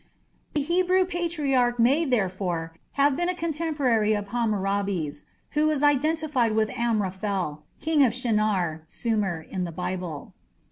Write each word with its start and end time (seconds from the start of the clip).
The 0.55 0.63
Hebrew 0.63 1.05
patriarch 1.05 1.77
may 1.77 2.05
therefore 2.05 2.75
have 2.93 3.15
been 3.15 3.29
a 3.29 3.35
contemporary 3.35 4.13
of 4.15 4.29
Hammurabi's, 4.29 5.25
who 5.51 5.69
is 5.69 5.83
identified 5.83 6.53
with 6.53 6.71
Amraphel, 6.75 7.61
king 7.79 8.01
of 8.03 8.11
Shinar 8.11 8.81
(Sumer) 8.87 9.41
in 9.47 9.63
the 9.63 9.71
Bible. 9.71 10.33